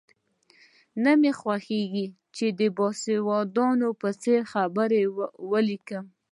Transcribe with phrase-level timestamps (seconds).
[1.03, 2.05] نه مې خوښېږي
[2.35, 5.01] چې د باسوادانو په څېر خبرې
[5.51, 6.05] ولیکم.